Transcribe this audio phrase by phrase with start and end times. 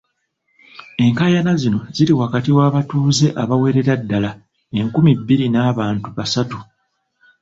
[1.03, 4.31] Enkaayana zino ziri wakati w'abatuuze abawerera ddala
[4.79, 6.57] enkumi bbiri n'abantu basatu